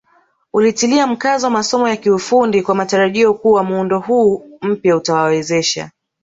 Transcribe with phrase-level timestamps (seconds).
[0.53, 5.91] Ulitilia mkazo masomo ya kiufundi kwa matarajio kuwa muundo huu mpya utawawezesha